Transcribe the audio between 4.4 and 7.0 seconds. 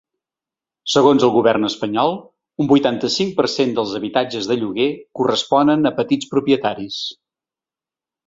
de lloguer corresponen a petits propietaris.